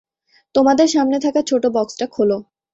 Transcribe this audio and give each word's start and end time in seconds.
তোমাদের 0.55 0.87
সামনে 0.87 1.17
থাকা 1.19 1.41
ছোট 1.41 1.63
বক্সটা 1.75 2.05
খোলো। 2.07 2.37